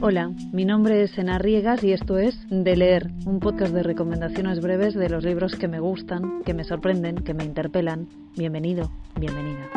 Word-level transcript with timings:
Hola, 0.00 0.30
mi 0.52 0.64
nombre 0.64 1.02
es 1.02 1.18
Ena 1.18 1.38
Riegas 1.38 1.82
y 1.82 1.92
esto 1.92 2.18
es 2.18 2.36
De 2.48 2.76
Leer, 2.76 3.08
un 3.26 3.40
podcast 3.40 3.72
de 3.72 3.82
recomendaciones 3.82 4.60
breves 4.60 4.94
de 4.94 5.08
los 5.08 5.24
libros 5.24 5.56
que 5.56 5.66
me 5.66 5.80
gustan, 5.80 6.44
que 6.44 6.54
me 6.54 6.62
sorprenden, 6.62 7.16
que 7.16 7.34
me 7.34 7.42
interpelan. 7.42 8.08
Bienvenido, 8.36 8.92
bienvenida. 9.18 9.68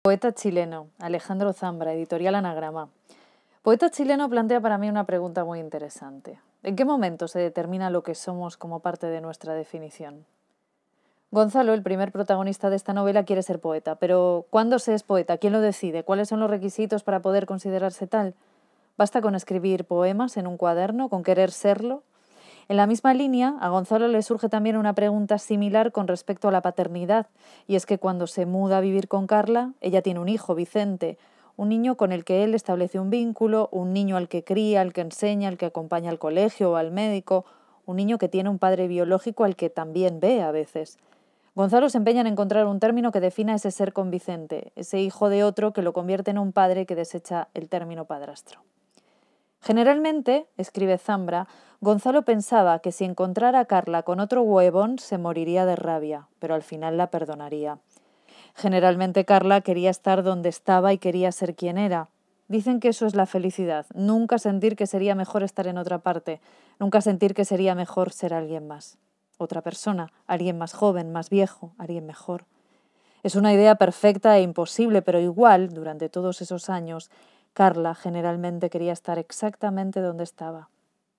Poeta 0.00 0.32
chileno, 0.32 0.88
Alejandro 0.98 1.52
Zambra, 1.52 1.92
editorial 1.92 2.34
Anagrama. 2.34 2.88
Poeta 3.60 3.90
chileno 3.90 4.30
plantea 4.30 4.62
para 4.62 4.78
mí 4.78 4.88
una 4.88 5.04
pregunta 5.04 5.44
muy 5.44 5.60
interesante. 5.60 6.40
¿En 6.62 6.76
qué 6.76 6.86
momento 6.86 7.28
se 7.28 7.40
determina 7.40 7.90
lo 7.90 8.02
que 8.02 8.14
somos 8.14 8.56
como 8.56 8.80
parte 8.80 9.06
de 9.06 9.20
nuestra 9.20 9.52
definición? 9.52 10.24
Gonzalo, 11.36 11.74
el 11.74 11.82
primer 11.82 12.12
protagonista 12.12 12.70
de 12.70 12.76
esta 12.76 12.94
novela, 12.94 13.24
quiere 13.24 13.42
ser 13.42 13.60
poeta, 13.60 13.96
pero 13.96 14.46
¿cuándo 14.48 14.78
se 14.78 14.94
es 14.94 15.02
poeta? 15.02 15.36
¿Quién 15.36 15.52
lo 15.52 15.60
decide? 15.60 16.02
¿Cuáles 16.02 16.30
son 16.30 16.40
los 16.40 16.48
requisitos 16.48 17.02
para 17.02 17.20
poder 17.20 17.44
considerarse 17.44 18.06
tal? 18.06 18.32
¿Basta 18.96 19.20
con 19.20 19.34
escribir 19.34 19.84
poemas 19.84 20.38
en 20.38 20.46
un 20.46 20.56
cuaderno, 20.56 21.10
con 21.10 21.22
querer 21.22 21.50
serlo? 21.50 22.04
En 22.70 22.78
la 22.78 22.86
misma 22.86 23.12
línea, 23.12 23.54
a 23.60 23.68
Gonzalo 23.68 24.08
le 24.08 24.22
surge 24.22 24.48
también 24.48 24.78
una 24.78 24.94
pregunta 24.94 25.36
similar 25.36 25.92
con 25.92 26.08
respecto 26.08 26.48
a 26.48 26.52
la 26.52 26.62
paternidad, 26.62 27.26
y 27.66 27.76
es 27.76 27.84
que 27.84 27.98
cuando 27.98 28.26
se 28.26 28.46
muda 28.46 28.78
a 28.78 28.80
vivir 28.80 29.06
con 29.06 29.26
Carla, 29.26 29.74
ella 29.82 30.00
tiene 30.00 30.20
un 30.20 30.30
hijo, 30.30 30.54
Vicente, 30.54 31.18
un 31.58 31.68
niño 31.68 31.98
con 31.98 32.12
el 32.12 32.24
que 32.24 32.44
él 32.44 32.54
establece 32.54 32.98
un 32.98 33.10
vínculo, 33.10 33.68
un 33.72 33.92
niño 33.92 34.16
al 34.16 34.28
que 34.28 34.42
cría, 34.42 34.80
al 34.80 34.94
que 34.94 35.02
enseña, 35.02 35.50
al 35.50 35.58
que 35.58 35.66
acompaña 35.66 36.08
al 36.08 36.18
colegio 36.18 36.70
o 36.70 36.76
al 36.76 36.92
médico, 36.92 37.44
un 37.84 37.96
niño 37.96 38.16
que 38.16 38.30
tiene 38.30 38.48
un 38.48 38.58
padre 38.58 38.88
biológico 38.88 39.44
al 39.44 39.54
que 39.54 39.68
también 39.68 40.18
ve 40.18 40.40
a 40.40 40.50
veces. 40.50 40.96
Gonzalo 41.56 41.88
se 41.88 41.96
empeña 41.96 42.20
en 42.20 42.26
encontrar 42.26 42.66
un 42.66 42.80
término 42.80 43.12
que 43.12 43.20
defina 43.20 43.54
ese 43.54 43.70
ser 43.70 43.94
con 43.94 44.10
Vicente, 44.10 44.72
ese 44.76 45.00
hijo 45.00 45.30
de 45.30 45.42
otro 45.42 45.72
que 45.72 45.80
lo 45.80 45.94
convierte 45.94 46.30
en 46.30 46.36
un 46.36 46.52
padre 46.52 46.84
que 46.84 46.94
desecha 46.94 47.48
el 47.54 47.70
término 47.70 48.04
padrastro. 48.04 48.60
Generalmente, 49.62 50.48
escribe 50.58 50.98
Zambra, 50.98 51.48
Gonzalo 51.80 52.26
pensaba 52.26 52.80
que 52.80 52.92
si 52.92 53.06
encontrara 53.06 53.60
a 53.60 53.64
Carla 53.64 54.02
con 54.02 54.20
otro 54.20 54.42
huevón 54.42 54.98
se 54.98 55.16
moriría 55.16 55.64
de 55.64 55.76
rabia, 55.76 56.28
pero 56.40 56.54
al 56.54 56.62
final 56.62 56.98
la 56.98 57.06
perdonaría. 57.06 57.78
Generalmente 58.54 59.24
Carla 59.24 59.62
quería 59.62 59.88
estar 59.88 60.22
donde 60.22 60.50
estaba 60.50 60.92
y 60.92 60.98
quería 60.98 61.32
ser 61.32 61.54
quien 61.54 61.78
era. 61.78 62.10
Dicen 62.48 62.80
que 62.80 62.88
eso 62.88 63.06
es 63.06 63.14
la 63.14 63.24
felicidad, 63.24 63.86
nunca 63.94 64.38
sentir 64.38 64.76
que 64.76 64.86
sería 64.86 65.14
mejor 65.14 65.42
estar 65.42 65.66
en 65.66 65.78
otra 65.78 66.00
parte, 66.00 66.42
nunca 66.78 67.00
sentir 67.00 67.32
que 67.32 67.46
sería 67.46 67.74
mejor 67.74 68.12
ser 68.12 68.34
alguien 68.34 68.68
más 68.68 68.98
otra 69.38 69.62
persona, 69.62 70.12
alguien 70.26 70.58
más 70.58 70.72
joven, 70.72 71.12
más 71.12 71.30
viejo, 71.30 71.72
alguien 71.78 72.06
mejor. 72.06 72.44
Es 73.22 73.34
una 73.34 73.52
idea 73.52 73.74
perfecta 73.74 74.36
e 74.38 74.42
imposible, 74.42 75.02
pero 75.02 75.20
igual, 75.20 75.70
durante 75.70 76.08
todos 76.08 76.40
esos 76.42 76.70
años, 76.70 77.10
Carla 77.54 77.94
generalmente 77.94 78.70
quería 78.70 78.92
estar 78.92 79.18
exactamente 79.18 80.00
donde 80.00 80.24
estaba. 80.24 80.68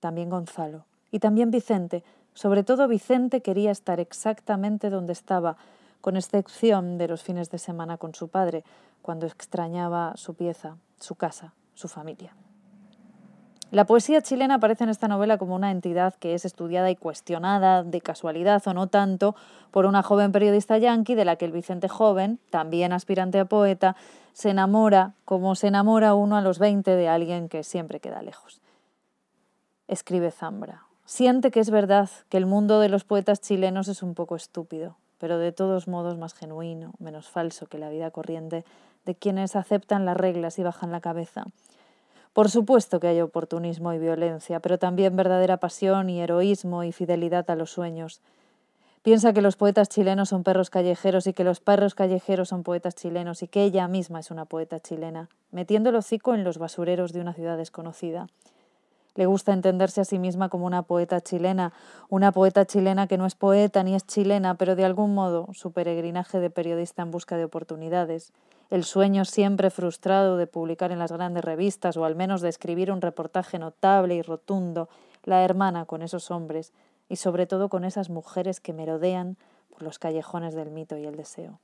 También 0.00 0.30
Gonzalo. 0.30 0.84
Y 1.10 1.18
también 1.18 1.50
Vicente. 1.50 2.04
Sobre 2.34 2.62
todo 2.62 2.88
Vicente 2.88 3.42
quería 3.42 3.72
estar 3.72 4.00
exactamente 4.00 4.90
donde 4.90 5.12
estaba, 5.12 5.56
con 6.00 6.16
excepción 6.16 6.96
de 6.96 7.08
los 7.08 7.22
fines 7.22 7.50
de 7.50 7.58
semana 7.58 7.98
con 7.98 8.14
su 8.14 8.28
padre, 8.28 8.64
cuando 9.02 9.26
extrañaba 9.26 10.12
su 10.16 10.34
pieza, 10.34 10.76
su 11.00 11.14
casa, 11.16 11.52
su 11.74 11.88
familia. 11.88 12.32
La 13.70 13.84
poesía 13.84 14.22
chilena 14.22 14.54
aparece 14.54 14.84
en 14.84 14.90
esta 14.90 15.08
novela 15.08 15.36
como 15.36 15.54
una 15.54 15.70
entidad 15.70 16.14
que 16.14 16.32
es 16.32 16.46
estudiada 16.46 16.90
y 16.90 16.96
cuestionada, 16.96 17.82
de 17.82 18.00
casualidad 18.00 18.66
o 18.66 18.72
no 18.72 18.86
tanto, 18.86 19.36
por 19.70 19.84
una 19.84 20.02
joven 20.02 20.32
periodista 20.32 20.78
yanqui 20.78 21.14
de 21.14 21.26
la 21.26 21.36
que 21.36 21.44
el 21.44 21.52
Vicente 21.52 21.86
joven, 21.86 22.38
también 22.48 22.94
aspirante 22.94 23.38
a 23.38 23.44
poeta, 23.44 23.94
se 24.32 24.50
enamora 24.50 25.12
como 25.26 25.54
se 25.54 25.66
enamora 25.66 26.14
uno 26.14 26.36
a 26.36 26.40
los 26.40 26.58
20 26.58 26.92
de 26.92 27.08
alguien 27.08 27.50
que 27.50 27.62
siempre 27.62 28.00
queda 28.00 28.22
lejos. 28.22 28.62
Escribe 29.86 30.30
Zambra. 30.30 30.84
Siente 31.04 31.50
que 31.50 31.60
es 31.60 31.68
verdad 31.68 32.08
que 32.30 32.38
el 32.38 32.46
mundo 32.46 32.80
de 32.80 32.88
los 32.88 33.04
poetas 33.04 33.42
chilenos 33.42 33.88
es 33.88 34.02
un 34.02 34.14
poco 34.14 34.34
estúpido, 34.34 34.96
pero 35.18 35.36
de 35.36 35.52
todos 35.52 35.88
modos 35.88 36.16
más 36.16 36.32
genuino, 36.32 36.92
menos 36.98 37.28
falso 37.28 37.66
que 37.66 37.76
la 37.76 37.90
vida 37.90 38.10
corriente 38.12 38.64
de 39.04 39.14
quienes 39.14 39.56
aceptan 39.56 40.06
las 40.06 40.16
reglas 40.16 40.58
y 40.58 40.62
bajan 40.62 40.90
la 40.90 41.00
cabeza 41.02 41.44
por 42.32 42.50
supuesto 42.50 43.00
que 43.00 43.08
hay 43.08 43.20
oportunismo 43.20 43.92
y 43.92 43.98
violencia, 43.98 44.60
pero 44.60 44.78
también 44.78 45.16
verdadera 45.16 45.56
pasión 45.56 46.10
y 46.10 46.20
heroísmo 46.20 46.84
y 46.84 46.92
fidelidad 46.92 47.50
a 47.50 47.56
los 47.56 47.70
sueños. 47.70 48.20
Piensa 49.02 49.32
que 49.32 49.42
los 49.42 49.56
poetas 49.56 49.88
chilenos 49.88 50.28
son 50.28 50.42
perros 50.42 50.70
callejeros 50.70 51.26
y 51.26 51.32
que 51.32 51.44
los 51.44 51.60
perros 51.60 51.94
callejeros 51.94 52.48
son 52.48 52.62
poetas 52.62 52.94
chilenos 52.94 53.42
y 53.42 53.48
que 53.48 53.62
ella 53.62 53.88
misma 53.88 54.20
es 54.20 54.30
una 54.30 54.44
poeta 54.44 54.80
chilena, 54.80 55.28
metiendo 55.50 55.90
el 55.90 55.96
hocico 55.96 56.34
en 56.34 56.44
los 56.44 56.58
basureros 56.58 57.12
de 57.12 57.20
una 57.20 57.32
ciudad 57.32 57.56
desconocida. 57.56 58.28
Le 59.14 59.26
gusta 59.26 59.52
entenderse 59.52 60.00
a 60.00 60.04
sí 60.04 60.18
misma 60.18 60.48
como 60.48 60.66
una 60.66 60.82
poeta 60.82 61.20
chilena, 61.20 61.72
una 62.08 62.32
poeta 62.32 62.66
chilena 62.66 63.06
que 63.06 63.18
no 63.18 63.26
es 63.26 63.34
poeta 63.34 63.82
ni 63.82 63.94
es 63.94 64.06
chilena, 64.06 64.54
pero 64.54 64.76
de 64.76 64.84
algún 64.84 65.14
modo 65.14 65.48
su 65.54 65.72
peregrinaje 65.72 66.38
de 66.38 66.50
periodista 66.50 67.02
en 67.02 67.10
busca 67.10 67.36
de 67.36 67.44
oportunidades, 67.44 68.32
el 68.70 68.84
sueño 68.84 69.24
siempre 69.24 69.70
frustrado 69.70 70.36
de 70.36 70.46
publicar 70.46 70.92
en 70.92 70.98
las 70.98 71.12
grandes 71.12 71.44
revistas 71.44 71.96
o 71.96 72.04
al 72.04 72.14
menos 72.14 72.42
de 72.42 72.50
escribir 72.50 72.92
un 72.92 73.00
reportaje 73.00 73.58
notable 73.58 74.14
y 74.14 74.22
rotundo, 74.22 74.88
la 75.24 75.42
hermana 75.42 75.86
con 75.86 76.02
esos 76.02 76.30
hombres 76.30 76.72
y 77.08 77.16
sobre 77.16 77.46
todo 77.46 77.68
con 77.68 77.84
esas 77.84 78.10
mujeres 78.10 78.60
que 78.60 78.74
merodean 78.74 79.36
por 79.70 79.82
los 79.82 79.98
callejones 79.98 80.54
del 80.54 80.70
mito 80.70 80.98
y 80.98 81.06
el 81.06 81.16
deseo. 81.16 81.58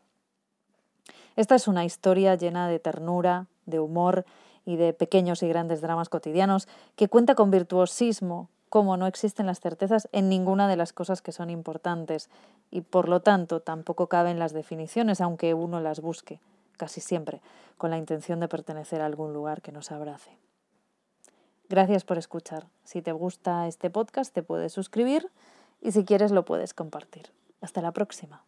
Esta 1.37 1.57
es 1.57 1.69
una 1.69 1.85
historia 1.85 2.37
llena 2.37 2.69
de 2.69 2.79
ternura, 2.79 3.47
de 3.67 3.81
humor 3.81 4.25
y 4.65 4.77
de 4.77 4.95
pequeños 4.95 5.43
y 5.43 5.49
grandes 5.49 5.83
dramas 5.83 6.09
cotidianos 6.09 6.69
que 6.97 7.09
cuenta 7.09 7.35
con 7.35 7.51
virtuosismo, 7.51 8.49
como 8.71 8.97
no 8.97 9.07
existen 9.07 9.47
las 9.47 9.61
certezas 9.61 10.09
en 10.13 10.31
ninguna 10.31 10.69
de 10.69 10.77
las 10.77 10.93
cosas 10.95 11.21
que 11.21 11.33
son 11.33 11.51
importantes 11.51 12.31
y 12.71 12.81
por 12.81 13.09
lo 13.09 13.21
tanto 13.21 13.61
tampoco 13.61 14.07
caben 14.09 14.39
las 14.39 14.53
definiciones 14.53 15.21
aunque 15.21 15.53
uno 15.53 15.81
las 15.81 16.01
busque 16.01 16.41
casi 16.77 17.01
siempre, 17.01 17.41
con 17.77 17.91
la 17.91 17.99
intención 17.99 18.41
de 18.41 18.49
pertenecer 18.49 19.01
a 19.01 19.07
algún 19.07 19.33
lugar 19.33 19.63
que 19.63 19.73
nos 19.73 19.91
abrace. 19.91 20.37
Gracias 21.69 22.05
por 22.05 22.19
escuchar. 22.19 22.67
Si 22.85 23.03
te 23.03 23.13
gusta 23.13 23.67
este 23.67 23.91
podcast 23.91 24.35
te 24.35 24.43
puedes 24.43 24.73
suscribir 24.73 25.31
y 25.81 25.93
si 25.93 26.05
quieres 26.05 26.31
lo 26.31 26.45
puedes 26.45 26.75
compartir. 26.75 27.31
Hasta 27.61 27.81
la 27.81 27.93
próxima. 27.93 28.45